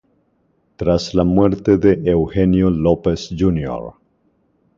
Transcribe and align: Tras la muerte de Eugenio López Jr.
Tras 0.77 1.13
la 1.13 1.23
muerte 1.23 1.77
de 1.77 2.01
Eugenio 2.09 2.71
López 2.71 3.29
Jr. 3.37 3.93